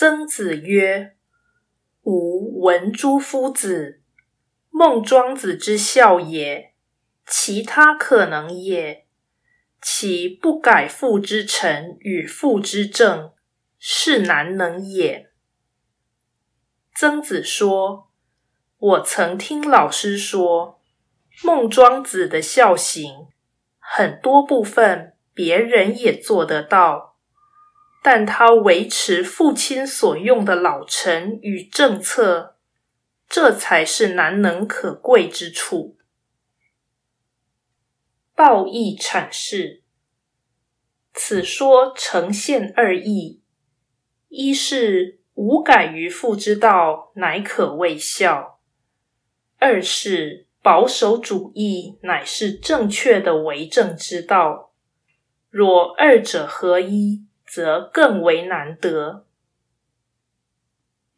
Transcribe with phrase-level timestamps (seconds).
[0.00, 1.16] 曾子曰
[2.06, 4.00] ：“吾闻诸夫子，
[4.70, 6.72] 孟庄子之孝也，
[7.26, 9.08] 其他可能也。
[9.82, 13.32] 其不改父之臣与父之政，
[13.76, 15.32] 是难能也。”
[16.94, 18.12] 曾子说
[18.78, 20.80] ：“我曾听老师说，
[21.42, 23.26] 孟庄子的孝行
[23.80, 27.16] 很多部分别人也做得到。”
[28.10, 32.56] 但他维持父亲所用的老臣与政策，
[33.28, 35.98] 这才是难能可贵之处。
[38.34, 39.82] 道义阐释，
[41.12, 43.42] 此说呈现二义：
[44.28, 48.58] 一是无改于父之道，乃可谓孝；
[49.58, 54.72] 二是保守主义，乃是正确的为政之道。
[55.50, 59.24] 若二者合一，则更为难得。